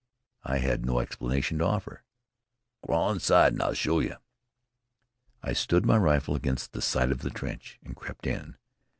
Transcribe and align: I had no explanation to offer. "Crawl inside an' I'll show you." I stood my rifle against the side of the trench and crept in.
I 0.43 0.57
had 0.57 0.83
no 0.83 0.97
explanation 0.99 1.59
to 1.59 1.65
offer. 1.65 2.01
"Crawl 2.83 3.11
inside 3.11 3.53
an' 3.53 3.61
I'll 3.61 3.75
show 3.75 3.99
you." 3.99 4.15
I 5.43 5.53
stood 5.53 5.85
my 5.85 5.97
rifle 5.99 6.33
against 6.35 6.73
the 6.73 6.81
side 6.81 7.11
of 7.11 7.19
the 7.19 7.29
trench 7.29 7.77
and 7.85 7.95
crept 7.95 8.25
in. 8.25 8.55